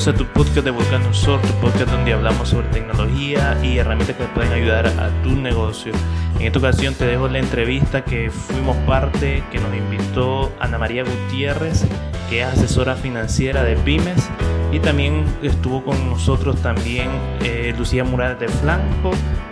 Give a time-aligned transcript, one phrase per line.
[0.00, 4.16] Bienvenidos a tu podcast de Volcano Sur, tu podcast donde hablamos sobre tecnología y herramientas
[4.16, 5.92] que te pueden ayudar a tu negocio.
[6.38, 11.04] En esta ocasión te dejo la entrevista que fuimos parte, que nos invitó Ana María
[11.04, 11.84] Gutiérrez,
[12.30, 14.30] que es asesora financiera de Pymes,
[14.72, 17.10] y también estuvo con nosotros también
[17.42, 19.10] eh, Lucía Morales de Flanco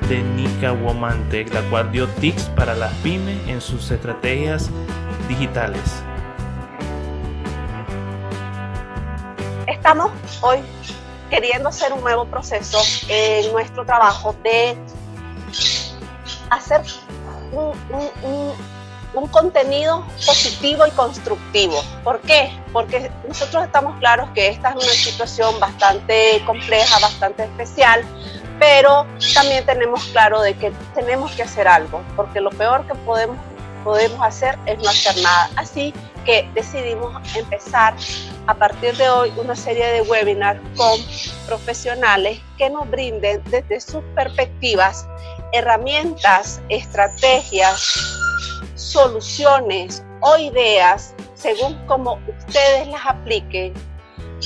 [0.08, 4.70] de Nica Woman Tech, la cual dio tips para las pymes en sus estrategias
[5.28, 6.02] digitales.
[9.88, 10.58] Estamos hoy
[11.30, 12.78] queriendo hacer un nuevo proceso
[13.08, 14.76] en nuestro trabajo de
[16.50, 16.82] hacer
[17.52, 21.82] un, contenido positivo y constructivo.
[22.04, 22.52] ¿Por qué?
[22.70, 28.04] Porque nosotros estamos claros que esta es una situación bastante compleja, bastante especial,
[28.58, 33.38] pero también tenemos claro de que tenemos que hacer algo, porque lo peor que podemos,
[33.84, 35.48] podemos hacer es no hacer nada.
[35.56, 35.94] Así
[36.28, 37.94] que decidimos empezar
[38.48, 41.00] a partir de hoy una serie de webinars con
[41.46, 45.08] profesionales que nos brinden desde sus perspectivas
[45.52, 47.80] herramientas, estrategias,
[48.74, 53.72] soluciones o ideas según como ustedes las apliquen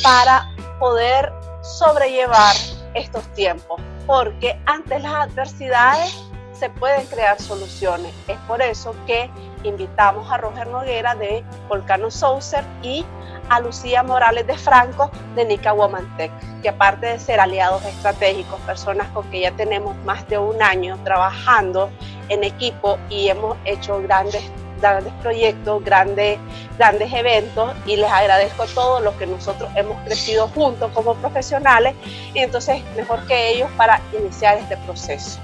[0.05, 2.55] para poder sobrellevar
[2.95, 3.81] estos tiempos.
[4.07, 6.17] Porque ante las adversidades
[6.53, 8.15] se pueden crear soluciones.
[8.29, 9.29] Es por eso que
[9.65, 13.05] invitamos a Roger Noguera de Volcano Saucer y
[13.49, 16.31] a Lucía Morales de Franco de Nica Womantec,
[16.63, 20.99] que aparte de ser aliados estratégicos, personas con que ya tenemos más de un año
[21.05, 21.91] trabajando
[22.29, 24.43] en equipo y hemos hecho grandes
[24.83, 26.39] grandes proyectos, grandes,
[26.77, 31.95] grandes eventos y les agradezco todo lo que nosotros hemos crecido juntos como profesionales
[32.35, 35.39] y entonces mejor que ellos para iniciar este proceso.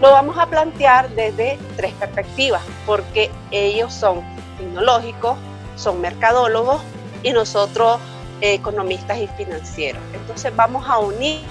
[0.00, 4.22] Lo vamos a plantear desde tres perspectivas, porque ellos son
[4.56, 5.36] tecnológicos,
[5.76, 6.80] son mercadólogos
[7.22, 7.98] y nosotros
[8.40, 10.02] eh, economistas y financieros.
[10.14, 11.42] Entonces vamos a unir,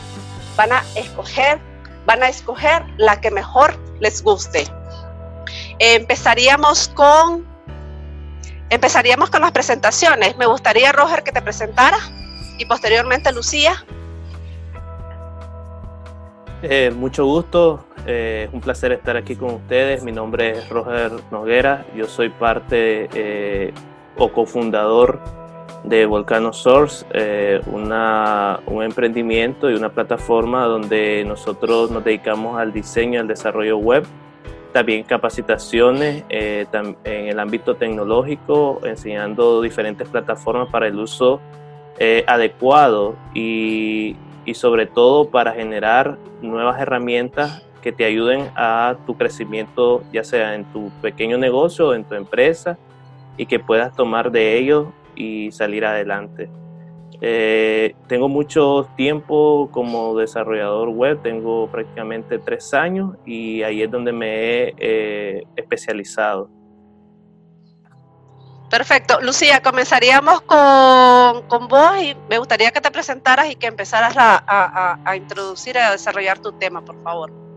[0.57, 1.59] van a escoger,
[2.07, 4.65] van a escoger la que mejor les guste.
[5.77, 7.47] empezaríamos con
[8.69, 10.37] empezaríamos con las presentaciones.
[10.37, 11.97] Me gustaría, Roger, que te presentara
[12.57, 13.85] y posteriormente Lucía.
[16.61, 20.03] Eh, mucho gusto, eh, es un placer estar aquí con ustedes.
[20.03, 23.71] Mi nombre es Roger Noguera, yo soy parte eh,
[24.17, 25.19] o cofundador
[25.83, 27.05] de Volcano Source,
[27.67, 34.03] un emprendimiento y una plataforma donde nosotros nos dedicamos al diseño al desarrollo web,
[34.73, 41.39] también capacitaciones en el ámbito tecnológico, enseñando diferentes plataformas para el uso
[42.27, 44.17] adecuado y
[44.49, 50.55] y sobre todo para generar nuevas herramientas que te ayuden a tu crecimiento, ya sea
[50.55, 52.77] en tu pequeño negocio o en tu empresa,
[53.37, 56.49] y que puedas tomar de ellos y salir adelante.
[57.21, 64.13] Eh, tengo mucho tiempo como desarrollador web, tengo prácticamente tres años y ahí es donde
[64.13, 66.49] me he eh, especializado.
[68.69, 69.19] Perfecto.
[69.21, 75.01] Lucía, comenzaríamos con, con, vos y me gustaría que te presentaras y que empezaras a,
[75.03, 77.48] a, introducir y a desarrollar tu tema, por favor.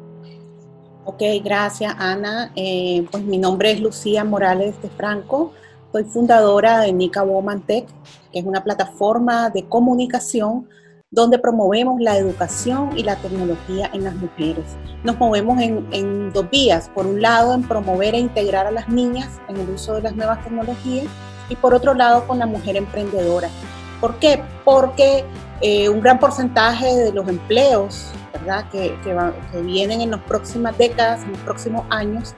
[1.05, 2.53] Ok, gracias Ana.
[2.55, 5.53] Eh, pues mi nombre es Lucía Morales de Franco.
[5.91, 7.87] Soy fundadora de Nica Woman Tech,
[8.33, 10.69] que es una plataforma de comunicación
[11.11, 14.65] donde promovemos la educación y la tecnología en las mujeres.
[15.03, 16.89] Nos movemos en, dos vías.
[16.95, 20.15] Por un lado, en promover e integrar a las niñas en el uso de las
[20.15, 21.07] nuevas tecnologías
[21.49, 23.49] y por otro lado, con la mujer emprendedora.
[24.01, 24.41] ¿Por qué?
[24.65, 25.25] Porque
[25.63, 28.69] eh, un gran porcentaje de los empleos ¿verdad?
[28.71, 32.35] Que, que vienen en las próximas décadas, en los próximos años,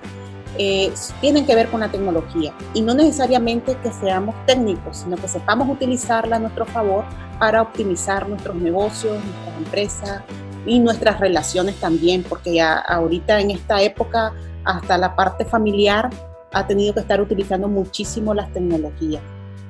[0.56, 5.26] eh, tienen que ver con la tecnología y no necesariamente que seamos técnicos, sino que
[5.26, 7.04] sepamos utilizarla a nuestro favor
[7.40, 10.22] para optimizar nuestros negocios, nuestras empresas
[10.64, 14.32] y nuestras relaciones también, porque ya ahorita en esta época
[14.64, 16.08] hasta la parte familiar
[16.52, 19.22] ha tenido que estar utilizando muchísimo las tecnologías.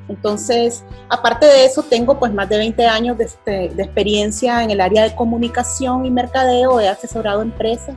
[0.09, 4.71] Entonces, aparte de eso, tengo pues más de 20 años de, este, de experiencia en
[4.71, 7.97] el área de comunicación y mercadeo, he asesorado empresas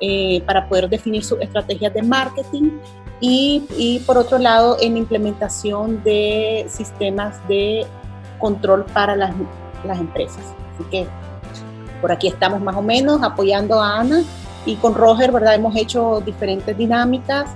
[0.00, 2.70] eh, para poder definir sus estrategias de marketing
[3.20, 7.84] y, y, por otro lado en implementación de sistemas de
[8.38, 9.34] control para las,
[9.84, 10.42] las empresas.
[10.74, 11.06] Así que
[12.00, 14.22] por aquí estamos más o menos apoyando a Ana
[14.64, 15.54] y con Roger, ¿verdad?
[15.54, 17.50] Hemos hecho diferentes dinámicas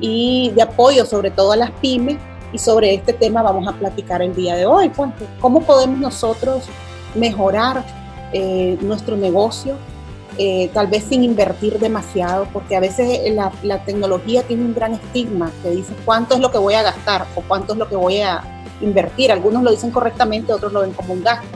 [0.00, 2.18] y de apoyo sobre todo a las pymes
[2.52, 4.88] y sobre este tema vamos a platicar el día de hoy.
[4.88, 5.10] Pues,
[5.40, 6.64] ¿Cómo podemos nosotros
[7.14, 7.84] mejorar
[8.32, 9.76] eh, nuestro negocio
[10.38, 14.92] eh, tal vez sin invertir demasiado, porque a veces la, la, tecnología tiene un gran
[14.92, 17.96] estigma que dice cuánto es lo que voy a gastar o cuánto es lo que
[17.96, 18.42] voy a
[18.82, 19.32] invertir.
[19.32, 21.46] Algunos lo dicen correctamente, otros lo ven como un gasto.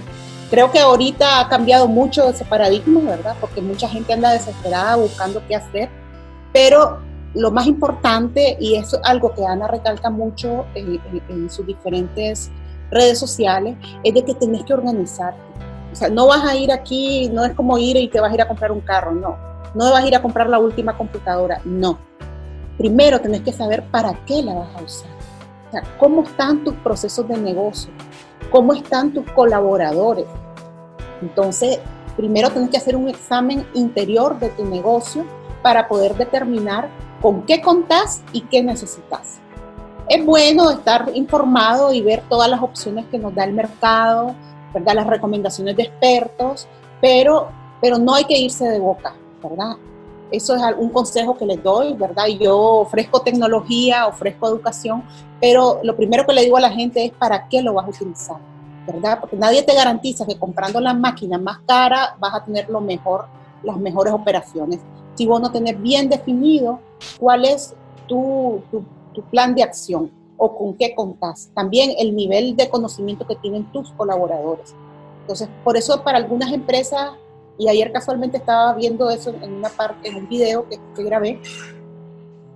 [0.50, 3.36] creo que ahorita ha cambiado mucho ese paradigma, ¿verdad?
[3.38, 5.90] Porque mucha gente anda desesperada buscando qué hacer,
[6.50, 7.00] pero
[7.34, 12.50] lo más importante, y es algo que Ana recalca mucho en, en sus diferentes
[12.90, 15.40] redes sociales, es de que tenés que organizarte.
[15.92, 18.34] O sea, no vas a ir aquí, no es como ir y te vas a
[18.34, 19.36] ir a comprar un carro, no.
[19.74, 21.98] No vas a ir a comprar la última computadora, no.
[22.76, 25.10] Primero tenés que saber para qué la vas a usar.
[25.68, 27.92] O sea, cómo están tus procesos de negocio,
[28.50, 30.26] cómo están tus colaboradores.
[31.22, 31.78] Entonces,
[32.16, 35.24] primero tenés que hacer un examen interior de tu negocio
[35.62, 36.88] para poder determinar
[37.20, 39.38] con qué contás y qué necesitas.
[40.08, 44.34] Es bueno estar informado y ver todas las opciones que nos da el mercado,
[44.74, 44.94] ¿verdad?
[44.94, 46.66] las recomendaciones de expertos,
[47.00, 47.48] pero,
[47.80, 49.76] pero no hay que irse de boca, ¿verdad?
[50.30, 52.26] Eso es un consejo que les doy, ¿verdad?
[52.26, 55.02] Yo ofrezco tecnología, ofrezco educación,
[55.40, 57.90] pero lo primero que le digo a la gente es para qué lo vas a
[57.90, 58.36] utilizar,
[58.86, 59.18] ¿verdad?
[59.20, 63.26] Porque nadie te garantiza que comprando la máquina más cara vas a tener lo mejor,
[63.62, 64.80] las mejores operaciones.
[65.20, 66.80] Si vos no tenés bien definido
[67.18, 67.74] cuál es
[68.08, 68.82] tu, tu,
[69.12, 71.50] tu plan de acción o con qué contás.
[71.54, 74.74] También el nivel de conocimiento que tienen tus colaboradores.
[75.20, 77.10] Entonces, por eso para algunas empresas
[77.58, 81.38] y ayer casualmente estaba viendo eso en una parte, en un video que, que grabé,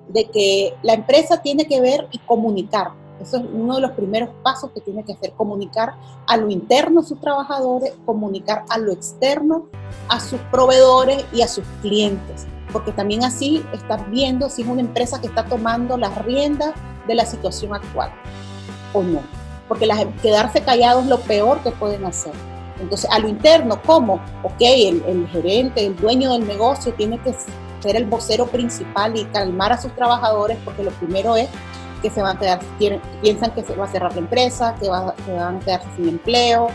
[0.09, 2.93] de que la empresa tiene que ver y comunicar.
[3.21, 5.97] Eso es uno de los primeros pasos que tiene que hacer, comunicar
[6.27, 9.67] a lo interno a sus trabajadores, comunicar a lo externo
[10.09, 14.81] a sus proveedores y a sus clientes, porque también así estás viendo si es una
[14.81, 16.75] empresa que está tomando las riendas
[17.07, 18.11] de la situación actual
[18.93, 19.21] o no,
[19.69, 19.89] porque
[20.21, 22.33] quedarse callados es lo peor que pueden hacer.
[22.81, 24.15] Entonces, a lo interno, ¿cómo?
[24.43, 27.33] Ok, el, gerente, el dueño del negocio tiene que
[27.81, 31.49] ser el vocero principal y calmar a sus trabajadores porque lo primero es
[32.03, 32.61] que se van a quedar,
[33.23, 36.09] piensan que se va a cerrar la empresa, que, va, que van a quedarse sin
[36.09, 36.67] empleo.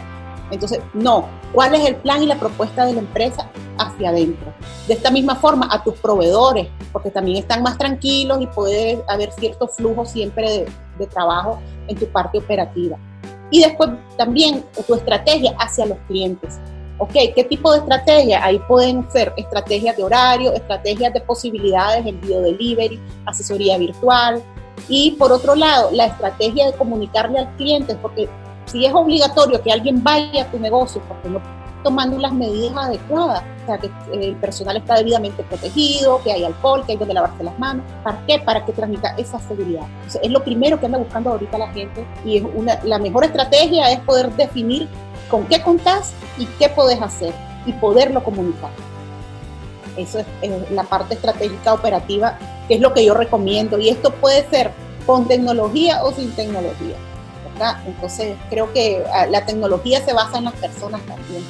[0.52, 4.54] Entonces, no, ¿cuál es el plan y la propuesta de la empresa hacia adentro?
[4.88, 9.32] De esta misma forma, a tus proveedores, porque también están más tranquilos y puede haber
[9.32, 10.66] cierto flujo siempre
[10.98, 12.98] de, trabajo en tu parte operativa.
[13.52, 16.60] Y después también tu estrategia hacia los clientes.
[16.98, 18.44] Ok, ¿qué tipo de estrategia?
[18.44, 24.44] Ahí pueden ser estrategias de horario, estrategias de posibilidades, envío delivery, asesoría virtual.
[24.90, 28.28] Y por otro lado, la estrategia de comunicarle al cliente, porque
[28.70, 31.42] si es obligatorio que alguien vaya a tu negocio porque no
[31.84, 36.84] tomando las medidas adecuadas, o sea, que el personal está debidamente protegido, que hay alcohol,
[36.86, 37.86] que hay donde lavarse las manos.
[38.04, 38.40] ¿Para qué?
[38.40, 39.84] Para que transmita esa seguridad.
[40.22, 43.92] es lo primero que anda buscando ahorita la gente y es una, la mejor estrategia
[43.92, 44.88] es poder definir
[45.30, 47.34] con qué contás y qué podés hacer
[47.66, 48.72] y poderlo comunicar.
[49.96, 52.38] Eso es, la parte estratégica operativa,
[52.68, 53.78] que es lo que yo recomiendo.
[53.78, 54.72] Y esto puede ser
[55.06, 56.96] con tecnología o sin tecnología.
[57.86, 61.44] Entonces, creo que ah, la tecnología se basa en las personas también.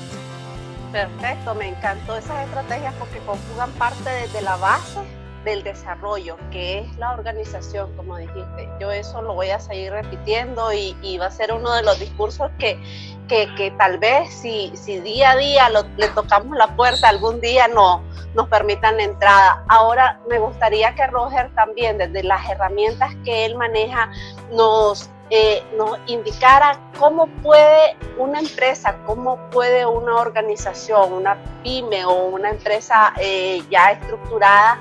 [0.92, 5.00] Perfecto, me encantó esas estrategias porque conjugan parte desde la base
[5.46, 8.70] del desarrollo, que es la organización, como dijiste.
[8.80, 12.50] Yo eso lo voy a seguir repitiendo y, va a ser uno de los discursos
[12.58, 12.80] que,
[13.28, 18.04] que, tal vez si, si día a día le tocamos la puerta, algún día no,
[18.34, 19.64] nos permitan la entrada.
[19.70, 24.12] Ahora me gustaría que Roger también, desde las herramientas que él maneja,
[24.51, 32.25] nos eh, nos indicara cómo puede una empresa, cómo puede una organización, una pyme o
[32.29, 34.79] una empresa eh, ya estructurada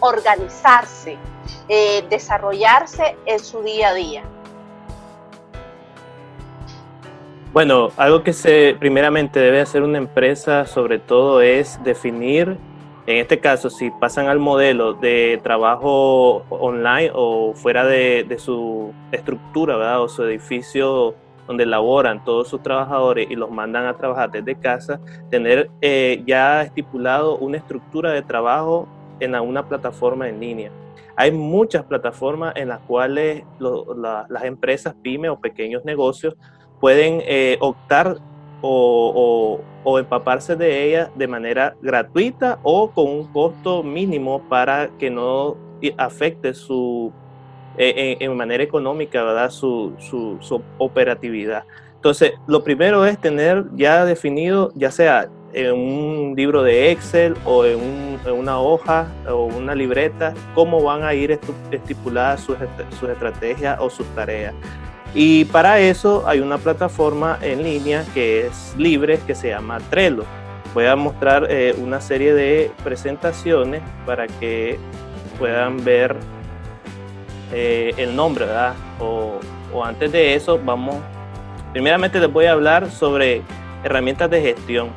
[0.00, 1.16] organizarse,
[1.68, 4.22] eh, desarrollarse en su día a día.
[7.52, 12.58] Bueno, algo que se primeramente debe hacer una empresa sobre todo es definir
[13.06, 19.76] en este caso, si pasan al modelo de trabajo online o fuera de, su estructura,
[19.76, 20.02] ¿verdad?
[20.02, 21.14] O su edificio
[21.46, 26.62] donde laboran todos sus trabajadores y los mandan a trabajar desde casa, tener eh, ya
[26.62, 28.88] estipulado una estructura de trabajo
[29.20, 30.70] en una plataforma en línea.
[31.16, 36.34] Hay muchas plataformas en las cuales las empresas, pymes o pequeños negocios
[36.80, 38.16] pueden eh, optar
[38.66, 45.56] o, empaparse de ella de manera gratuita o con un costo mínimo para que no
[45.98, 47.12] afecte su
[47.76, 49.50] eh, en, manera económica ¿verdad?
[49.50, 51.64] Su, su, operatividad.
[51.96, 57.64] Entonces, lo primero es tener ya definido, ya sea en un libro de Excel o
[57.64, 57.80] en,
[58.32, 61.38] una hoja o una libreta, cómo van a ir
[61.70, 62.56] estipuladas sus,
[62.98, 64.54] sus estrategias o sus tareas.
[65.14, 70.24] Y para eso hay una plataforma en línea que es libre, que se llama Trello.
[70.74, 74.76] Voy a mostrar eh, una serie de presentaciones para que
[75.38, 76.16] puedan ver
[77.52, 78.74] eh, el nombre, ¿verdad?
[78.98, 79.38] O,
[79.84, 80.96] antes de eso, vamos,
[81.72, 83.42] primeramente les voy a hablar sobre
[83.84, 84.88] herramientas de gestión.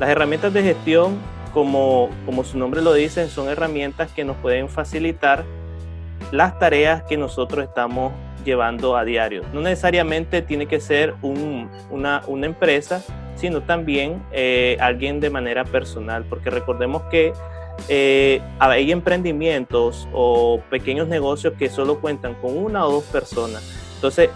[0.00, 1.18] Las herramientas de gestión,
[1.52, 5.44] como, como su nombre lo dice, son herramientas que nos pueden facilitar
[6.32, 8.12] las tareas que nosotros estamos
[8.44, 9.42] llevando a diario.
[9.52, 13.02] No necesariamente tiene que ser una, una, empresa,
[13.34, 17.32] sino también eh, alguien de manera personal, porque recordemos que
[17.88, 23.62] eh, hay emprendimientos o pequeños negocios que solo cuentan con una o dos personas.
[23.94, 24.30] Entonces,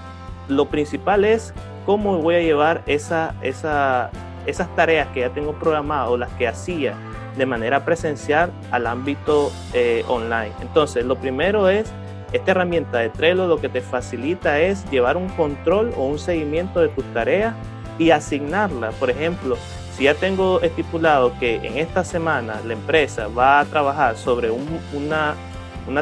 [0.49, 1.55] lo principal es
[1.87, 4.11] cómo voy a llevar esa, esa,
[4.47, 6.95] esas tareas que ya tengo programadas las que hacía
[7.37, 10.53] de manera presencial al ámbito eh, online.
[10.61, 11.93] Entonces, lo primero es,
[12.35, 16.81] esta herramienta de Trello lo que te facilita es llevar un control o un seguimiento
[16.81, 17.55] de tus tareas
[17.97, 18.91] y asignarla.
[18.91, 19.57] Por ejemplo,
[19.97, 25.37] si ya tengo estipulado que en esta semana la empresa va a trabajar sobre una,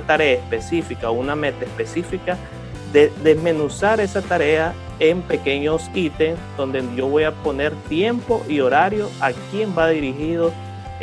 [0.07, 2.39] tarea específica o una meta específica,
[2.95, 9.11] de desmenuzar esa tarea en pequeños ítems donde yo voy a poner tiempo y horario
[9.21, 10.51] a quién va dirigido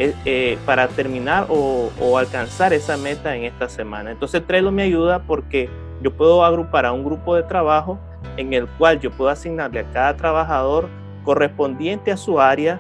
[0.02, 4.12] eh, eh, para terminar o, alcanzar esa meta en esta semana.
[4.12, 5.70] Entonces Trello me ayuda porque
[6.02, 8.00] yo puedo agrupar a un grupo de trabajo
[8.38, 10.88] en el cual yo puedo asignarle a cada trabajador
[11.26, 12.80] correspondiente a su área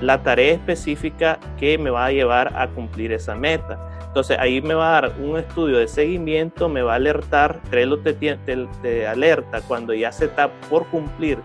[0.00, 3.76] la tarea específica que me va a llevar a cumplir esa meta.
[4.06, 7.98] Entonces ahí me va a dar un estudio de seguimiento, me va a alertar, Trello
[7.98, 11.38] te, te, alerta cuando ya se está por cumplir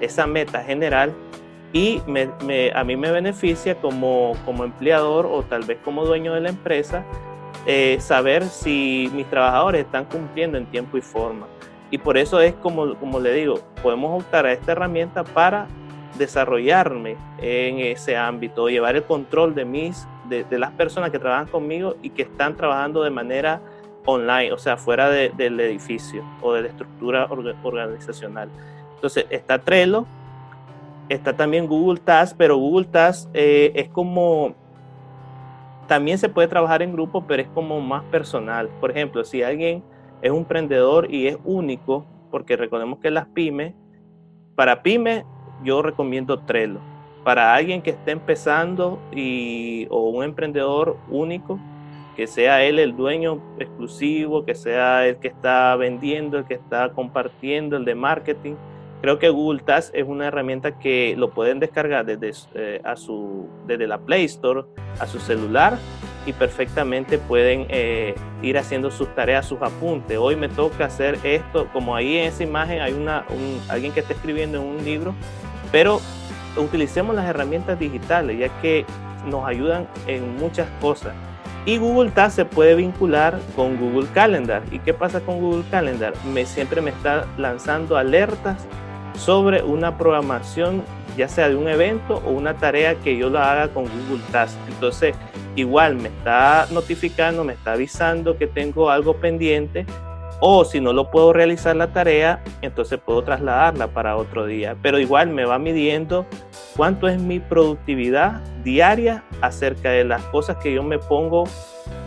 [0.00, 1.12] esa meta general
[1.76, 2.02] y
[2.74, 7.04] a mí me beneficia como, como empleador o tal vez como dueño de la empresa
[7.66, 11.46] eh, saber si mis trabajadores están cumpliendo en tiempo y forma.
[11.90, 15.66] Y por eso es como, como le digo, podemos optar a esta herramienta para
[16.16, 21.96] desarrollarme en ese ámbito, llevar el control de mis, de, las personas que trabajan conmigo
[22.00, 23.60] y que están trabajando de manera
[24.06, 27.28] online, o sea, fuera del edificio o de la estructura
[27.62, 28.48] organizacional.
[28.94, 30.06] Entonces, está Trello,
[31.08, 34.54] está también Google Tasks, pero Google Tasks eh, es como,
[35.86, 38.68] también se puede trabajar en grupo, pero es como más personal.
[38.80, 39.82] Por ejemplo, si alguien
[40.22, 43.74] es un emprendedor y es único, porque recordemos que las pymes,
[44.54, 45.24] para pymes
[45.62, 46.80] yo recomiendo Trello.
[47.24, 51.58] Para alguien que esté empezando y, o un emprendedor único,
[52.14, 56.90] que sea él el dueño exclusivo, que sea el que está vendiendo, el que está
[56.92, 58.54] compartiendo, el de marketing.
[59.00, 63.48] Creo que Google Tasks es una herramienta que lo pueden descargar desde, eh, a su,
[63.66, 64.64] desde la Play Store
[64.98, 65.78] a su celular
[66.24, 70.18] y perfectamente pueden eh, ir haciendo sus tareas, sus apuntes.
[70.18, 73.24] Hoy me toca hacer esto, como ahí en esa imagen hay una,
[73.68, 75.14] alguien que está escribiendo en un libro
[75.72, 76.00] pero
[76.56, 78.84] utilicemos las herramientas digitales, ya que
[79.26, 81.12] nos ayudan en muchas cosas.
[81.64, 84.62] Y Google Tasks se puede vincular con Google Calendar.
[84.70, 86.14] ¿Y qué pasa con Google Calendar?
[86.32, 88.66] Me, siempre me está lanzando alertas
[89.16, 90.82] sobre una programación,
[91.16, 94.58] ya sea de un evento o una tarea que yo la haga con Google Tasks.
[94.68, 95.14] Entonces,
[95.54, 99.86] igual me está notificando, me está avisando que tengo algo pendiente
[100.40, 104.76] o si no lo puedo realizar la tarea, entonces puedo trasladarla para otro día.
[104.82, 106.26] Pero igual me va midiendo
[106.76, 111.44] cuánto es mi productividad diaria acerca de las cosas que yo me pongo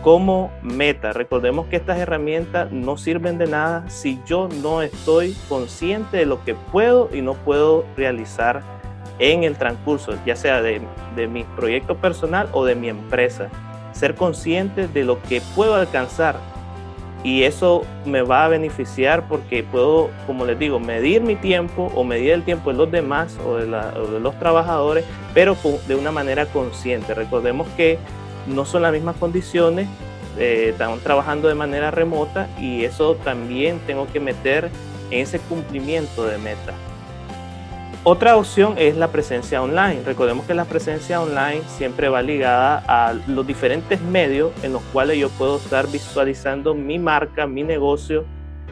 [0.02, 1.12] como meta.
[1.12, 6.44] Recordemos que estas herramientas no sirven de nada si yo no estoy consciente de lo
[6.44, 8.62] que puedo y no puedo realizar
[9.18, 10.80] en el transcurso, ya sea de,
[11.16, 13.48] de mi proyecto personal o de mi empresa.
[13.92, 16.36] Ser consciente de lo que puedo alcanzar
[17.22, 22.02] y eso me va a beneficiar porque puedo, como les digo, medir mi tiempo o
[22.02, 25.56] medir el tiempo de los demás o de, los trabajadores, pero
[25.86, 27.12] de una manera consciente.
[27.12, 27.98] Recordemos que
[28.46, 29.88] no son las mismas condiciones,
[30.38, 34.70] eh, están trabajando de manera remota y eso también tengo que meter
[35.10, 36.74] en ese cumplimiento de metas.
[38.02, 40.00] Otra opción es la presencia online.
[40.06, 45.18] Recordemos que la presencia online siempre va ligada a los diferentes medios en los cuales
[45.18, 48.24] yo puedo estar visualizando mi marca, mi negocio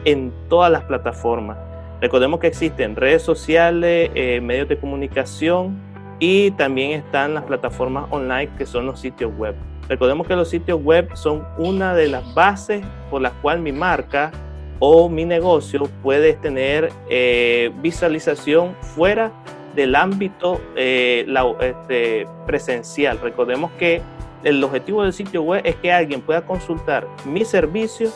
[0.03, 1.59] en todas las plataformas.
[2.01, 5.77] Recordemos que existen redes sociales, eh, medios de comunicación
[6.19, 9.55] y también están las plataformas online que son los sitios web.
[9.87, 14.31] Recordemos que los sitios web son una de las bases por las cuales mi marca
[14.79, 19.31] o mi negocio puede tener eh, visualización fuera
[19.75, 21.25] del ámbito eh,
[21.61, 23.19] este, presencial.
[23.21, 24.01] Recordemos que
[24.43, 28.09] el objetivo del sitio web es que alguien pueda consultar mi servicio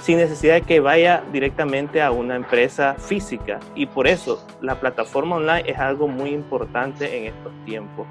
[0.00, 3.60] sin necesidad de que vaya directamente a una empresa física.
[3.74, 8.06] Y por eso la plataforma online es algo muy importante en estos tiempos.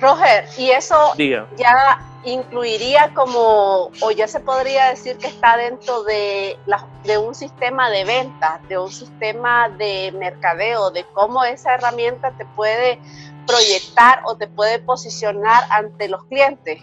[0.00, 1.12] Roger, y eso
[1.56, 6.56] ya incluiría como, o ya se podría decir que está dentro de,
[7.04, 12.44] de un sistema de ventas, de un sistema de mercadeo, de cómo esa herramienta te
[12.44, 13.00] puede
[13.46, 16.82] proyectar o te puede posicionar ante los clientes.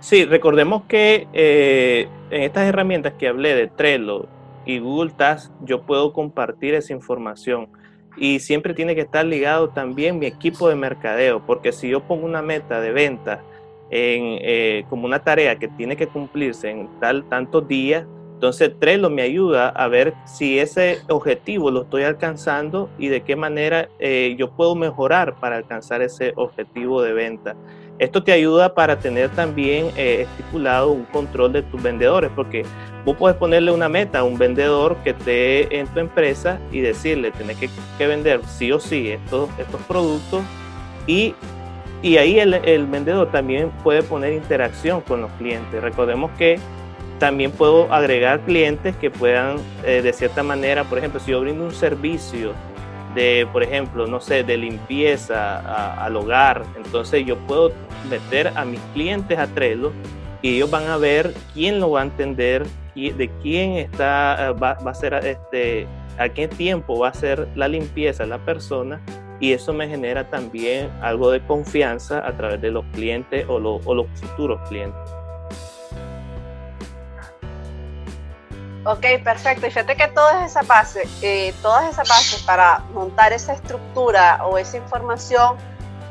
[0.00, 4.26] Sí, recordemos que eh, en estas herramientas que hablé de Trello
[4.64, 7.68] y Google Tasks, yo puedo compartir esa información
[8.16, 12.24] y siempre tiene que estar ligado también mi equipo de mercadeo, porque si yo pongo
[12.24, 13.42] una meta de venta
[13.90, 19.10] en, eh, como una tarea que tiene que cumplirse en tal tantos días, entonces Trello
[19.10, 24.34] me ayuda a ver si ese objetivo lo estoy alcanzando y de qué manera eh,
[24.38, 27.54] yo puedo mejorar para alcanzar ese objetivo de venta.
[28.00, 32.64] Esto te ayuda para tener también eh, estipulado un control de tus vendedores, porque
[33.04, 37.30] vos puedes ponerle una meta a un vendedor que esté en tu empresa y decirle,
[37.30, 40.40] tenés que, vender sí o sí estos, estos productos
[41.06, 41.34] y,
[42.00, 45.82] y ahí el, el, vendedor también puede poner interacción con los clientes.
[45.82, 46.58] Recordemos que
[47.18, 51.64] también puedo agregar clientes que puedan, eh, de cierta manera, por ejemplo, si yo brindo
[51.64, 52.54] un servicio
[53.14, 57.72] de, por ejemplo, no sé, de limpieza al hogar, entonces yo puedo
[58.08, 59.92] meter a mis clientes a Trello
[60.42, 64.72] y ellos van a ver quién lo va a entender, de quién está, eh, va,
[64.72, 65.86] a ser, este,
[66.18, 69.00] a qué tiempo va a ser la limpieza la persona
[69.38, 73.94] y eso me genera también algo de confianza a través de los clientes o, o
[73.94, 75.19] los futuros clientes.
[78.84, 79.66] Ok, perfecto.
[79.66, 84.56] Y fíjate que todas esas bases, eh, todas esas bases para montar esa estructura o
[84.56, 85.56] esa información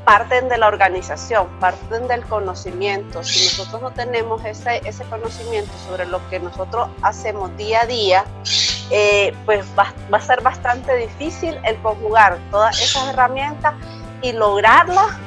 [0.06, 3.24] parten de la organización, parten del conocimiento.
[3.24, 8.26] Si nosotros no tenemos ese, ese conocimiento sobre lo que nosotros hacemos día a día,
[8.92, 13.74] eh, pues va, a ser bastante difícil el conjugar todas esas herramientas
[14.22, 15.18] y lograrlas,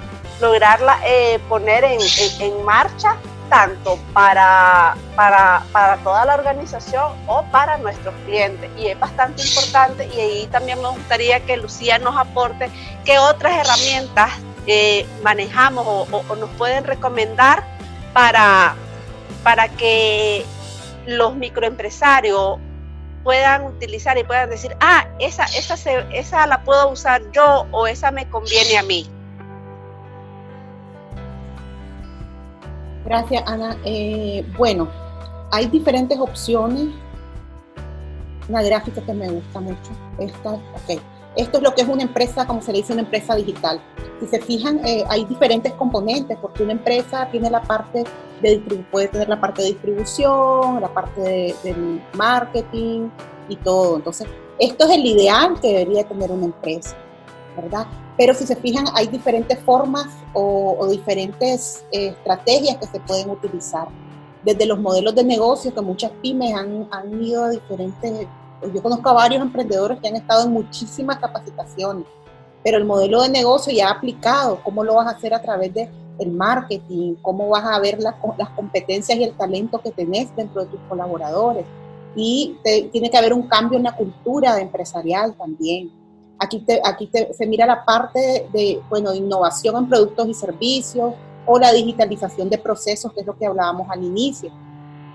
[0.40, 2.00] lograrla, eh, poner en,
[2.40, 3.16] en marcha
[3.48, 8.70] tanto para, para, para, toda la organización o para nuestros clientes.
[8.78, 12.70] Y es bastante importante y ahí también me gustaría que Lucía nos aporte
[13.04, 14.30] qué otras herramientas
[14.66, 17.64] eh, manejamos o, nos pueden recomendar
[18.12, 18.74] para,
[19.42, 20.44] para que
[21.06, 22.58] los microempresarios
[23.24, 25.74] puedan utilizar y puedan decir, ah, esa, esa,
[26.12, 29.08] esa la puedo usar yo o esa me conviene a mí.
[33.04, 33.76] Gracias, Ana.
[33.84, 34.88] Eh, bueno,
[35.50, 36.88] hay diferentes opciones.
[38.48, 39.90] Una gráfica que me gusta mucho.
[40.18, 40.50] Esta,
[40.82, 41.00] okay.
[41.36, 43.80] Esto es lo que es una empresa, como se le dice, una empresa digital.
[44.20, 48.04] Si se fijan, eh, hay diferentes componentes, porque una empresa tiene la parte
[48.42, 48.58] de
[48.90, 53.08] puede tener la parte de distribución, la parte de, del marketing
[53.48, 53.96] y todo.
[53.96, 54.26] Entonces,
[54.58, 56.96] esto es el ideal que debería tener una empresa,
[57.56, 57.86] ¿verdad?
[58.16, 63.88] Pero si se fijan, hay diferentes formas o, diferentes eh, estrategias que se pueden utilizar.
[64.44, 68.26] Desde los modelos de negocio que muchas pymes han, han ido a diferentes...
[68.72, 72.04] Yo conozco a varios emprendedores que han estado en muchísimas capacitaciones,
[72.62, 75.90] pero el modelo de negocio ya aplicado, cómo lo vas a hacer a través de
[76.18, 80.64] el marketing, cómo vas a ver las, las competencias y el talento que tenés dentro
[80.64, 81.64] de tus colaboradores.
[82.14, 82.56] Y
[82.92, 85.90] tiene que haber un cambio en la cultura empresarial también
[86.42, 91.14] Aquí, aquí se mira la parte de, bueno, innovación en productos y servicios
[91.46, 94.50] o la digitalización de procesos, que es lo que hablábamos al inicio.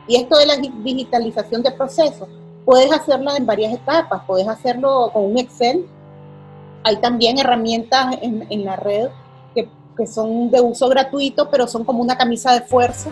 [0.08, 2.30] Y esto de la digitalización de procesos,
[2.64, 5.86] puedes hacerla en varias etapas, puedes hacerlo con un Excel.
[6.84, 9.10] Hay también herramientas en, en la red
[9.54, 13.10] que, que son de uso gratuito, pero son como una camisa de fuerza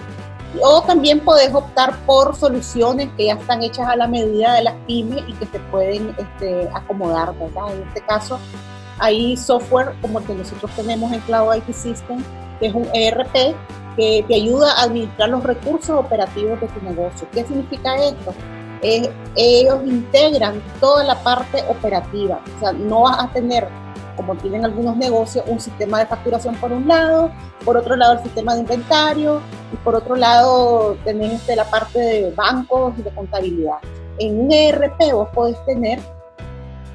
[0.63, 4.75] o también podés optar por soluciones que ya están hechas a la medida de las
[4.87, 7.73] pymes y que se pueden este, acomodar, ¿verdad?
[7.73, 8.39] En este caso,
[8.99, 12.23] hay software como el que nosotros tenemos en Cloud IT System,
[12.59, 13.55] que es un ERP,
[13.95, 17.27] que te ayuda a administrar los recursos operativos de tu negocio.
[17.31, 18.33] ¿Qué significa esto?
[19.35, 23.67] ellos integran toda la parte operativa, o sea, no vas a tener
[24.15, 27.32] como tienen algunos negocios, un sistema de facturación por un lado,
[27.63, 29.41] por otro lado el sistema de inventario
[29.73, 33.78] y por otro lado tenés este, la parte de bancos y de contabilidad.
[34.17, 35.99] En un ERP vos podés tener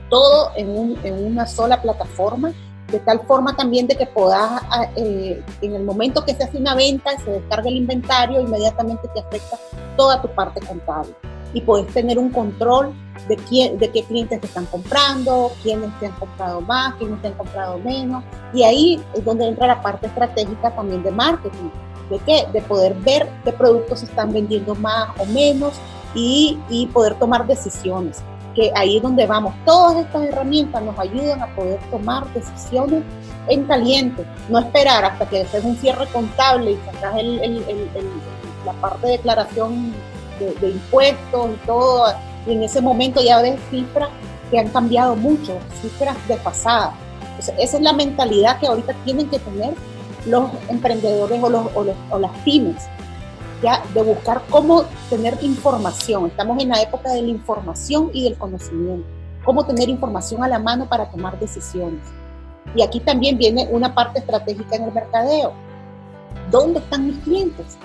[0.09, 2.52] todo en, una sola plataforma,
[2.90, 6.56] de tal forma también de que puedas, ah, eh, en el momento que se hace
[6.56, 9.56] una venta, se descarga el inventario, inmediatamente te afecta
[9.96, 11.14] toda tu parte contable
[11.52, 12.92] y puedes tener un control
[13.28, 17.28] de, quién, de qué clientes te están comprando, quiénes te han comprado más, quiénes te
[17.28, 18.24] han comprado menos.
[18.52, 21.70] Y ahí es donde entra la parte estratégica también de marketing.
[22.08, 22.46] ¿De qué?
[22.52, 25.74] De poder ver qué productos están vendiendo más o menos
[26.14, 28.22] y, y poder tomar decisiones.
[28.54, 29.54] que ahí es donde vamos.
[29.64, 33.04] Todas estas herramientas nos ayudan a poder tomar decisiones
[33.48, 37.14] en caliente, no esperar hasta que haces un cierre contable y sacas
[38.66, 39.94] la parte de declaración
[40.44, 42.12] de, impuestos y todo,
[42.46, 44.09] y en ese momento ya ves cifras
[44.50, 46.94] que han cambiado mucho, cifras desfasadas.
[47.22, 49.74] Entonces, esa es la mentalidad que ahorita tienen que tener
[50.26, 51.66] los emprendedores o, los,
[52.11, 52.88] o las pymes
[53.62, 56.26] ya de buscar cómo tener información.
[56.26, 59.07] Estamos en la época de la información y del conocimiento.
[59.44, 62.00] Cómo tener información a la mano para tomar decisiones.
[62.74, 65.53] Y aquí también viene una parte estratégica en el mercadeo.
[66.50, 67.79] ¿Dónde están mis clientes?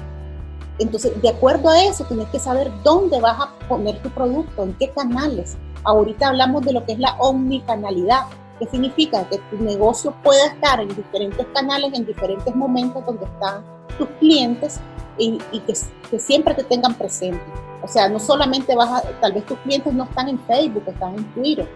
[0.78, 4.74] Entonces, de acuerdo a eso, tienes que saber dónde vas a poner tu producto, en
[4.74, 5.58] qué canales.
[5.84, 8.26] Ahorita hablamos de lo que es la omnicanalidad,
[8.60, 13.64] que significa que tu negocio pueda estar en diferentes canales, en diferentes momentos donde están
[13.98, 14.80] tus clientes
[15.18, 15.76] y, que,
[16.20, 17.42] siempre te tengan presente.
[17.82, 21.16] O sea, no solamente vas a, tal vez tus clientes no están en Facebook, están
[21.16, 21.70] en Twitter,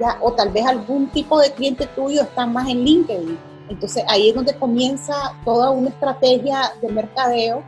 [0.00, 0.18] ¿ya?
[0.20, 3.38] o tal vez algún tipo de cliente tuyo está más en LinkedIn.
[3.68, 7.62] Entonces ahí es donde comienza toda una estrategia de mercadeo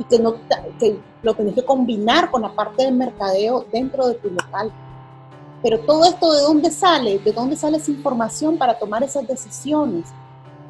[0.00, 0.34] y que, no,
[0.78, 4.72] que lo tienes que combinar con la parte de mercadeo dentro de tu local.
[5.62, 7.18] Pero todo esto, ¿de dónde sale?
[7.18, 10.06] ¿De dónde sale esa información para tomar esas decisiones?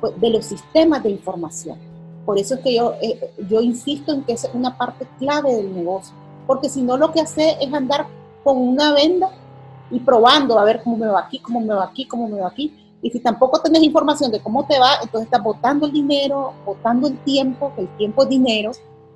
[0.01, 1.79] Pues de los sistemas de información.
[2.27, 5.73] Por eso es que yo, eh, yo insisto en que es una parte clave del
[5.75, 6.13] negocio,
[6.47, 8.09] porque si no lo que hace es andar
[8.43, 9.31] con una venda
[9.93, 12.49] y probando a ver cómo me va aquí, cómo me va aquí, cómo me va
[12.49, 12.75] aquí.
[13.01, 17.07] Y si tampoco tenés información de cómo te va, entonces estás botando el dinero, botando
[17.07, 18.73] el tiempo, que el tiempo es dinero,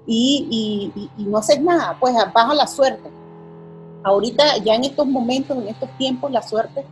[0.06, 3.10] y, y, y, no haces nada, pues baja la suerte.
[4.02, 6.84] Ahorita, ya en estos momentos, en estos tiempos, la suerte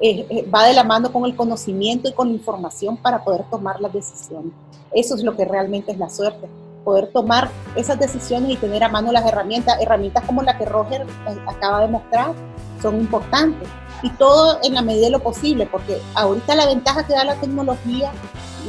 [0.00, 3.44] eh, eh, va de la mano con el conocimiento y con la información para poder
[3.50, 4.52] tomar las decisiones.
[4.92, 6.48] Eso es lo que realmente es la suerte,
[6.84, 11.02] poder tomar esas decisiones y tener a mano las herramientas, herramientas como la que Roger
[11.02, 12.32] eh, acaba de mostrar,
[12.80, 13.68] son importantes.
[14.02, 17.36] Y todo en la medida de lo posible, porque ahorita la ventaja que da la
[17.36, 18.10] tecnología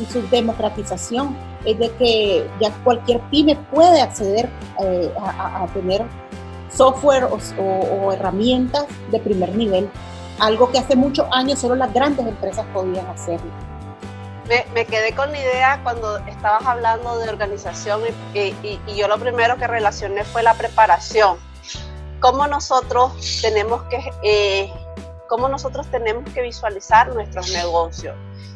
[0.01, 4.49] y su democratización es de que ya cualquier pyme puede acceder
[5.19, 6.05] a, tener
[6.69, 7.27] software
[7.57, 9.89] o herramientas de primer nivel
[10.39, 13.51] algo que hace muchos años solo las grandes empresas podían hacerlo.
[14.73, 18.01] Me, quedé con la idea cuando estabas hablando de organización
[18.33, 21.37] y, yo lo primero que relacioné fue la preparación.
[22.19, 24.73] Cómo nosotros tenemos que, eh,
[25.29, 28.15] cómo nosotros tenemos que visualizar nuestros negocios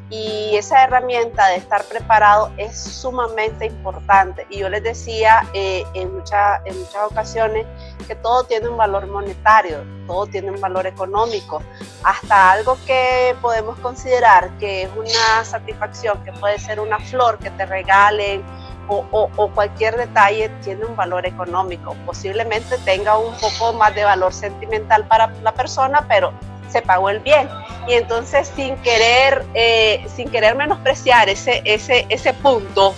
[0.10, 4.48] y esa herramienta de estar preparado es sumamente importante.
[4.50, 7.66] Y yo les decía eh, en, en muchas ocasiones
[8.08, 11.62] que todo tiene un valor monetario, todo tiene un valor económico,
[12.04, 17.50] hasta algo que podemos considerar que es una satisfacción, que puede ser una flor que
[17.52, 18.46] te regalen
[18.90, 21.96] o, cualquier detalle tiene un valor económico.
[22.06, 26.32] Posiblemente tenga un poco más de valor sentimental para la persona, pero
[26.70, 27.50] se pagó el bien.
[27.88, 32.94] Y entonces sin querer, eh, sin querer menospreciar ese, ese, ese punto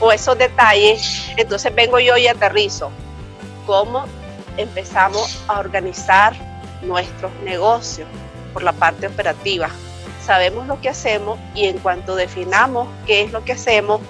[0.00, 2.90] o esos detalles, entonces vengo yo y aterrizo.
[3.66, 4.04] ¿Cómo
[4.56, 6.34] empezamos a organizar
[6.82, 8.08] nuestros negocios
[8.52, 9.68] por la parte operativa?
[10.24, 14.00] Sabemos lo que hacemos y en cuanto definamos qué es lo que hacemos,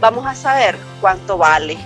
[0.00, 1.76] vamos a saber cuánto vale,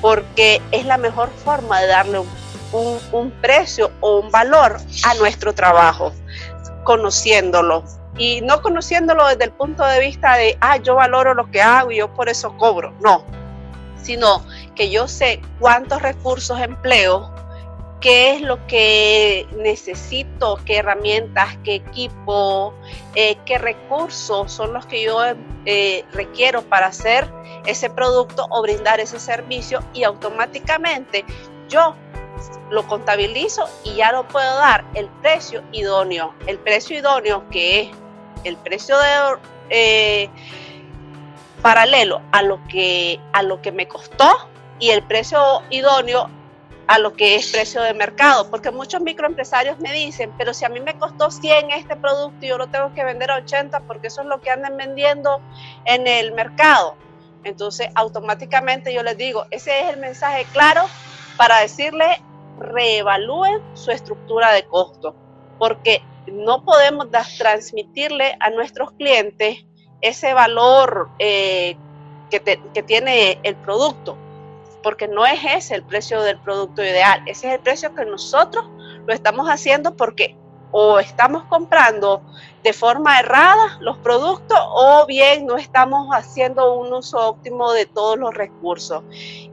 [0.00, 2.28] porque es la mejor forma de darle un
[2.72, 6.12] un, precio o un valor a nuestro trabajo,
[6.84, 7.84] conociéndolo.
[8.18, 11.90] Y no conociéndolo desde el punto de vista de, ah, yo valoro lo que hago
[11.90, 12.94] y yo por eso cobro.
[13.00, 13.24] No,
[14.02, 17.30] sino que yo sé cuántos recursos empleo,
[18.00, 22.74] qué es lo que necesito, qué herramientas, qué equipo,
[23.14, 25.18] eh, qué recursos son los que yo
[25.64, 27.28] eh, requiero para hacer
[27.66, 31.24] ese producto o brindar ese servicio y automáticamente
[31.68, 31.96] yo
[32.70, 36.34] lo contabilizo y ya lo puedo dar el precio idóneo.
[36.46, 37.88] El precio idóneo que es
[38.44, 39.38] el precio de
[39.70, 40.30] eh,
[41.62, 44.48] paralelo a lo que a lo que me costó
[44.78, 46.30] y el precio idóneo
[46.86, 50.68] a lo que es precio de mercado, porque muchos microempresarios me dicen, pero si a
[50.68, 54.06] mí me costó 100 este producto y yo lo tengo que vender a 80 porque
[54.06, 55.40] eso es lo que andan vendiendo
[55.84, 56.96] en el mercado.
[57.42, 60.84] Entonces, automáticamente yo les digo, ese es el mensaje claro
[61.36, 62.22] para decirle
[62.58, 65.14] reevalúen su estructura de costo,
[65.58, 69.64] porque no podemos transmitirle a nuestros clientes
[70.00, 71.76] ese valor eh,
[72.30, 72.40] que,
[72.74, 74.16] que tiene el producto,
[74.82, 78.64] porque no es ese el precio del producto ideal, ese es el precio que nosotros
[79.06, 80.36] lo estamos haciendo porque
[80.78, 82.22] o estamos comprando
[82.62, 88.18] de forma errada los productos o bien no estamos haciendo un uso óptimo de todos
[88.18, 89.04] los recursos.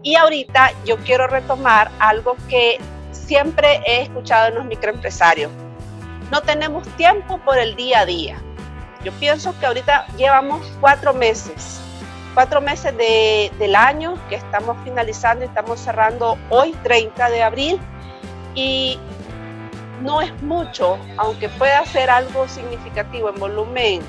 [0.02, 2.80] Y ahorita yo quiero retomar algo que
[3.14, 5.52] siempre he escuchado en los microempresarios,
[6.32, 8.42] no tenemos tiempo por el día a día.
[9.04, 11.82] Yo pienso que ahorita llevamos cuatro meses,
[12.34, 17.80] cuatro meses del año que estamos finalizando y estamos cerrando hoy, 30 de abril,
[18.56, 18.98] y
[20.02, 24.02] no es mucho, aunque pueda ser algo significativo en volumen,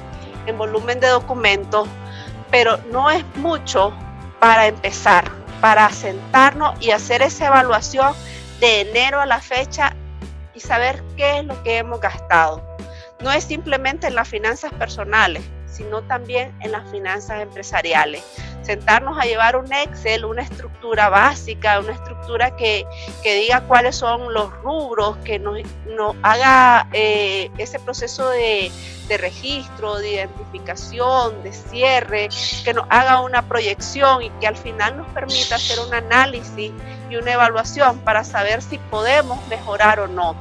[0.46, 1.88] en volumen de documentos,
[2.50, 3.92] pero no es mucho
[4.40, 5.24] para empezar,
[5.60, 8.14] para sentarnos y hacer esa evaluación
[8.64, 9.94] de enero a la fecha
[10.54, 12.66] y saber qué es lo que hemos gastado.
[13.20, 15.42] No es simplemente en las finanzas personales,
[15.74, 18.22] sino también en las finanzas empresariales.
[18.62, 22.86] Sentarnos a llevar un Excel, una estructura básica, una estructura que,
[23.22, 25.60] diga cuáles son los rubros, que nos,
[26.22, 28.70] haga eh, ese proceso de,
[29.08, 32.28] de registro, de identificación, de cierre,
[32.64, 36.72] que nos haga una proyección y que al final nos permita hacer un análisis
[37.10, 40.34] y una evaluación para saber si podemos mejorar o no.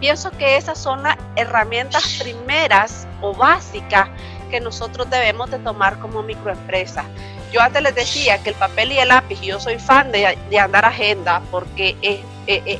[0.00, 4.08] Pienso que esas son las herramientas primeras o básicas
[4.50, 7.04] que nosotros debemos de tomar como microempresa.
[7.52, 10.26] Yo antes les decía que el papel y el lápiz, yo soy fan de,
[10.58, 12.20] andar agenda porque es,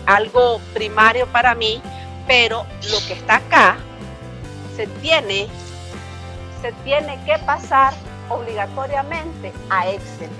[0.06, 1.80] algo primario para mí,
[2.26, 3.76] pero lo que está acá
[4.76, 5.48] se tiene,
[6.60, 7.94] se tiene que pasar
[8.28, 10.30] obligatoriamente a Excel.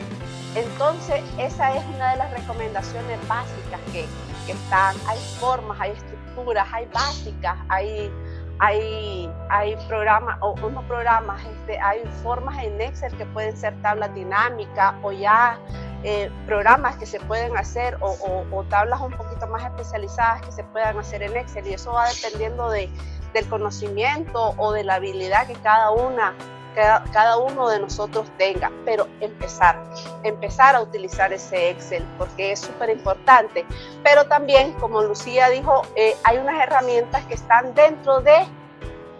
[0.55, 4.07] Entonces, esa es una de las recomendaciones básicas que,
[4.47, 4.95] están.
[5.09, 8.12] Hay formas, hay estructuras, hay básicas, hay,
[8.59, 14.14] hay, hay programas, o unos programas, este, hay formas en Excel que pueden ser tablas
[14.14, 15.59] dinámicas o ya
[16.03, 20.64] eh, programas que se pueden hacer o, o, tablas un poquito más especializadas que se
[20.64, 21.66] puedan hacer en Excel.
[21.66, 22.88] Y eso va dependiendo de,
[23.35, 26.35] del conocimiento o de la habilidad que cada una
[26.77, 29.83] cada, uno de nosotros tenga, pero empezar,
[30.23, 33.65] empezar a utilizar ese Excel, porque es súper importante.
[34.05, 38.47] Pero también, como Lucía dijo, eh, hay unas herramientas que están dentro de,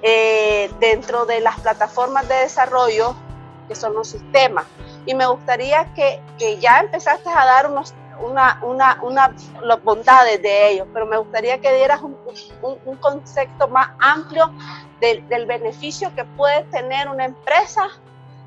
[0.03, 3.17] eh, dentro de las plataformas de desarrollo,
[3.69, 4.67] que son los sistemas.
[5.07, 10.41] Y me gustaría que, que ya empezaste a dar unos una, una, una, las bondades
[10.43, 12.17] de ellos, pero me gustaría que dieras un,
[12.63, 14.53] un, concepto más amplio
[15.01, 17.89] del beneficio que puede tener una empresa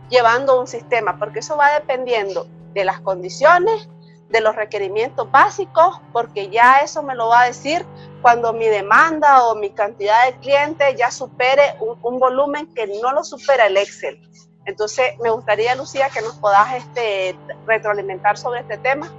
[0.09, 3.87] llevando un sistema, porque eso va dependiendo de las condiciones,
[4.29, 7.85] de los requerimientos básicos, porque ya eso me lo va a decir
[8.21, 13.23] cuando mi demanda o mi cantidad de clientes ya supere un, volumen que no lo
[13.23, 14.19] supera el Excel.
[14.65, 17.35] Entonces, me gustaría, Lucía, que nos puedas este,
[17.65, 19.11] retroalimentar sobre este tema.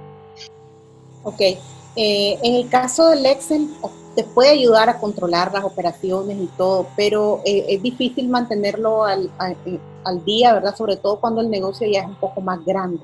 [1.23, 1.41] Ok.
[1.41, 3.67] Eh, en el caso del Excel,
[4.15, 9.31] te puede ayudar a controlar las operaciones y todo, pero eh, es difícil mantenerlo al,
[9.65, 10.75] eh, al, día, ¿verdad?
[10.75, 13.01] Sobre todo cuando el negocio ya es un poco más grande.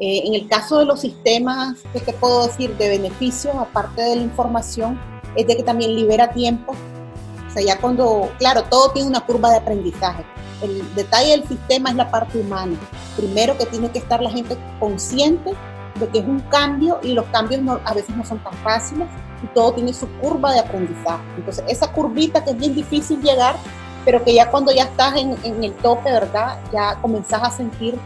[0.00, 4.22] en el caso de los sistemas, ¿qué te puedo decir de beneficios, aparte de la
[4.22, 4.98] información,
[5.34, 6.74] es de que también libera tiempo.
[7.46, 10.24] O sea, ya cuando, claro, todo tiene una curva de aprendizaje.
[10.62, 12.76] El detalle del sistema es la parte humana.
[13.16, 15.52] Primero que tiene que estar la gente consciente
[15.98, 19.08] de que es un cambio y los cambios a veces no son tan fáciles
[19.42, 21.22] y todo tiene su curva de aprendizaje.
[21.36, 23.56] Entonces, esa curvita que es bien difícil llegar,
[24.04, 26.58] pero que ya cuando ya estás en, el tope, ¿verdad?
[26.72, 27.98] Ya comenzás a sentir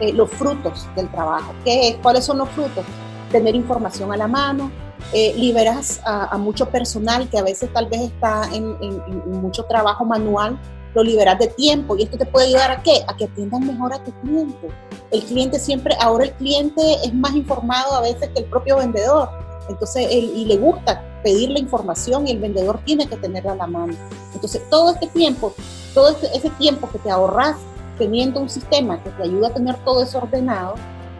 [0.00, 1.52] eh, los frutos del trabajo.
[1.64, 2.84] ¿Qué ¿Cuáles son los frutos?
[3.30, 4.70] Tener información a la mano,
[5.12, 10.04] eh, liberas a, mucho personal que a veces tal vez está en, en mucho trabajo
[10.04, 10.58] manual
[10.94, 13.04] lo liberas de tiempo y esto te puede ayudar a qué?
[13.06, 14.68] A que atiendan mejor a tu cliente.
[15.10, 19.28] El cliente siempre, ahora el cliente es más informado a veces que el propio vendedor.
[19.70, 23.66] Entonces, y le gusta pedir la información y el vendedor tiene que tenerla a la
[23.66, 23.94] mano.
[24.34, 25.54] Entonces, todo este tiempo,
[25.94, 27.56] todo ese, ese tiempo que te ahorras
[27.98, 30.74] teniendo un sistema que te ayuda a tener todo eso ordenado,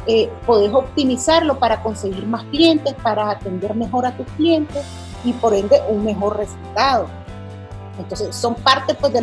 [0.07, 4.85] eh, podés optimizarlo para conseguir más clientes, para atender mejor a tus clientes
[5.25, 7.07] y por ende un mejor resultado.
[8.01, 9.21] Entonces, son parte pues, de,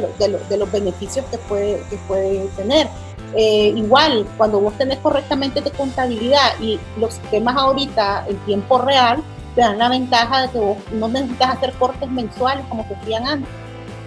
[0.50, 2.88] de, los beneficios que puede, que puede tener.
[3.36, 9.22] Eh, igual, cuando vos tenés correctamente de contabilidad y los sistemas ahorita en tiempo real,
[9.56, 13.28] te dan la ventaja de que vos no necesitas hacer cortes mensuales como se hacían
[13.28, 13.50] antes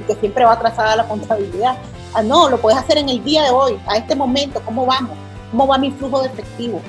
[0.00, 1.76] y que siempre va atrasada la contabilidad.
[2.14, 5.16] Ah, no, lo puedes hacer en el día de hoy, a este momento, ¿cómo vamos?
[5.50, 6.80] ¿Cómo va mi flujo de efectivo?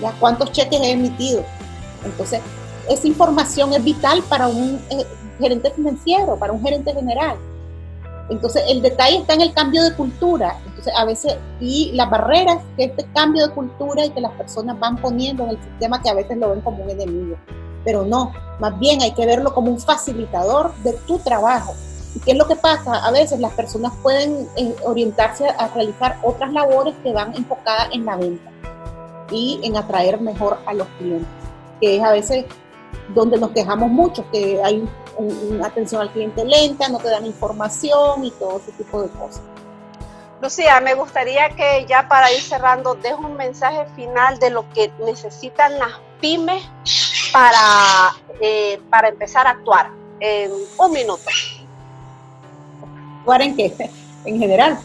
[0.00, 1.44] ¿Ya cuántos cheques he emitido?
[2.04, 2.40] Entonces,
[2.88, 5.04] esa información es vital para un eh,
[5.38, 7.36] gerente financiero, para un gerente general.
[8.30, 10.58] Entonces, el detalle está en el cambio de cultura.
[10.66, 14.78] Entonces, a veces, y las barreras que este cambio de cultura y que las personas
[14.78, 17.36] van poniendo en el sistema que a veces lo ven como un enemigo.
[17.84, 21.74] Pero no, más bien hay que verlo como un facilitador de tu trabajo.
[22.14, 22.96] ¿Y qué es lo que pasa?
[23.06, 28.04] A veces las personas pueden eh, orientarse a realizar otras labores que van enfocadas en
[28.04, 28.50] la venta
[29.30, 31.28] y en atraer mejor a los clientes,
[31.80, 32.46] que es a veces
[33.14, 38.24] donde nos quejamos mucho, que hay una atención al cliente lenta, no te dan información
[38.24, 39.42] y todo ese tipo de cosas.
[40.40, 44.92] Lucía, me gustaría que ya para ir cerrando, deje un mensaje final de lo que
[45.04, 46.62] necesitan las pymes
[47.32, 49.90] para, eh, para empezar a actuar
[50.20, 51.28] en un minuto.
[53.18, 53.90] ¿Actuar en qué?
[54.24, 54.78] En general.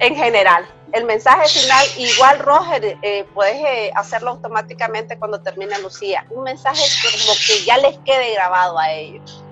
[0.00, 0.64] En general.
[0.92, 6.26] El mensaje final, igual Roger, eh, puedes eh, hacerlo automáticamente cuando termine Lucía.
[6.30, 9.42] Un mensaje como que ya les quede grabado a ellos.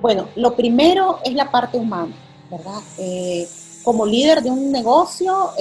[0.00, 2.14] Bueno, lo primero es la parte humana,
[2.50, 2.80] ¿verdad?
[3.82, 5.52] como líder de un negocio,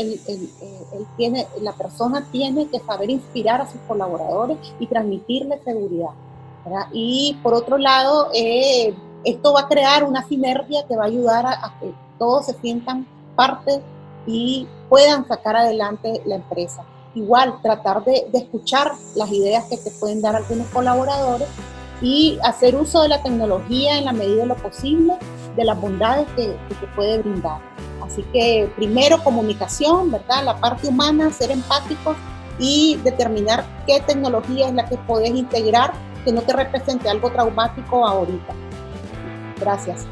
[1.15, 6.09] tiene, la persona tiene que saber inspirar a sus colaboradores y transmitirle seguridad.
[6.91, 11.45] Y por otro lado, eh, esto va a crear una sinergia que va a ayudar
[11.45, 13.81] a, que todos se sientan parte
[14.25, 16.83] y puedan sacar adelante la empresa.
[17.13, 21.47] Igual, tratar de, escuchar las ideas que te pueden dar algunos colaboradores
[22.01, 25.13] y hacer uso de la tecnología en la medida de lo posible,
[25.55, 27.61] de las bondades que, que te puede brindar.
[28.03, 30.43] Así que primero comunicación, ¿verdad?
[30.43, 32.17] La parte humana, ser empáticos
[32.59, 38.05] y determinar qué tecnología es la que puedes integrar que no te represente algo traumático
[38.05, 38.53] ahorita.
[39.59, 40.05] Gracias.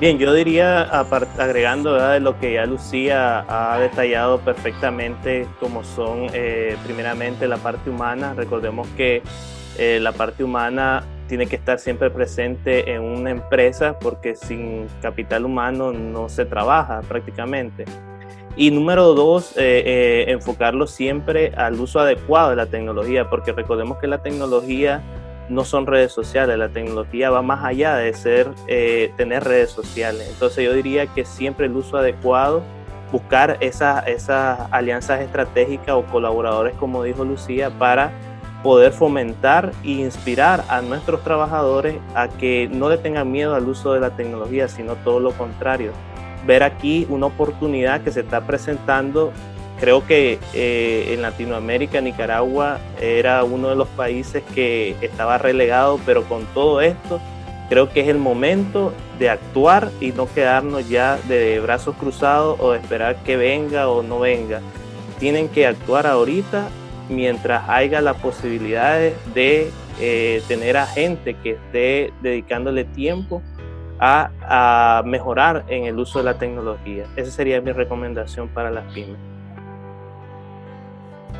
[0.00, 7.46] Bien, yo diría, agregando lo que ya Lucía ha detallado perfectamente, como son eh, primeramente
[7.46, 9.22] la parte humana, recordemos que
[9.78, 15.44] eh, la parte humana tiene que estar siempre presente en una empresa porque sin capital
[15.44, 17.84] humano no se trabaja prácticamente.
[18.56, 24.08] Y número dos, eh, enfocarlo siempre al uso adecuado de la tecnología, porque recordemos que
[24.08, 25.02] la tecnología
[25.48, 30.28] no son redes sociales, la tecnología va más allá de ser, eh, tener redes sociales.
[30.30, 32.62] Entonces yo diría que siempre el uso adecuado,
[33.12, 38.10] buscar esas, esas alianzas estratégicas o colaboradores, como dijo Lucía, para
[38.64, 43.92] poder fomentar e inspirar a nuestros trabajadores a que no le tengan miedo al uso
[43.92, 45.92] de la tecnología, sino todo lo contrario.
[46.46, 49.32] Ver aquí una oportunidad que se está presentando.
[49.84, 56.24] Creo que eh, en Latinoamérica, Nicaragua era uno de los países que estaba relegado, pero
[56.24, 57.20] con todo esto,
[57.68, 62.72] creo que es el momento de actuar y no quedarnos ya de brazos cruzados o
[62.72, 64.62] de esperar que venga o no venga.
[65.18, 66.70] Tienen que actuar ahorita
[67.10, 68.98] mientras haya la posibilidad
[69.34, 69.70] de
[70.00, 73.42] eh, tener a gente que esté dedicándole tiempo
[74.00, 77.04] a, mejorar en el uso de la tecnología.
[77.16, 79.33] Esa sería mi recomendación para las pymes.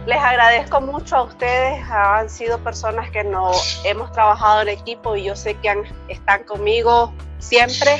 [0.06, 3.52] Les agradezco mucho a ustedes, han sido personas que no
[3.84, 7.96] hemos trabajado en equipo y yo sé que están conmigo siempre.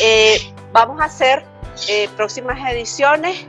[0.00, 0.38] Eh,
[0.72, 1.44] vamos a hacer
[1.88, 3.46] eh, próximas ediciones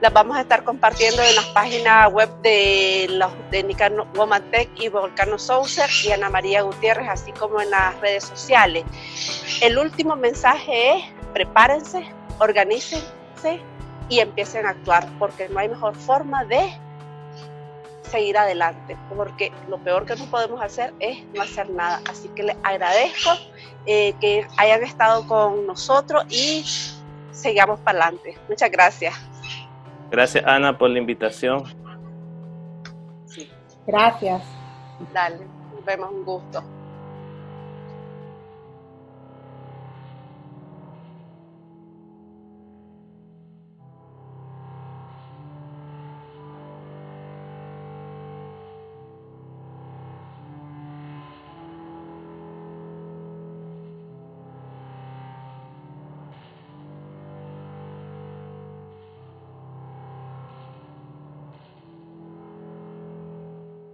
[0.00, 4.06] las vamos a estar compartiendo en las páginas web de los de Nicano
[4.50, 8.84] Tech y Volcano Souser y Ana María Gutiérrez, así como en las redes sociales.
[9.62, 12.06] El último mensaje es prepárense,
[12.38, 13.60] organícense
[14.10, 16.78] y empiecen a actuar, porque no hay mejor forma de
[18.06, 22.00] seguir adelante, porque lo peor que no podemos hacer es no hacer nada.
[22.08, 23.30] Así que les agradezco
[23.86, 26.64] eh, que hayan estado con nosotros y
[27.32, 28.38] sigamos para adelante.
[28.48, 29.14] Muchas gracias.
[30.10, 31.64] Gracias, Ana, por la invitación.
[33.86, 34.42] Gracias.
[35.12, 36.75] Dale, nos vemos, un gusto.